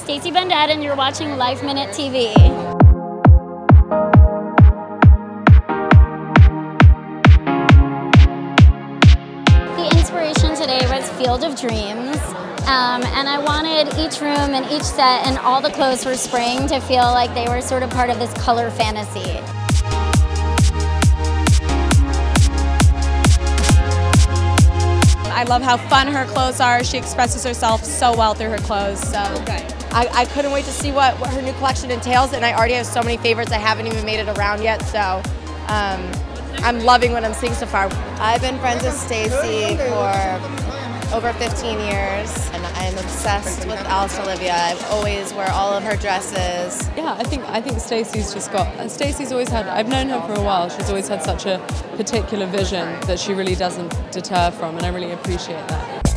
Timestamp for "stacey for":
38.94-40.60